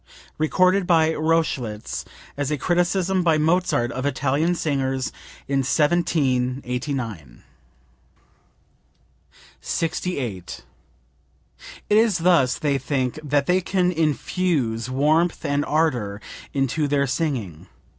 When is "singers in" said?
4.55-5.59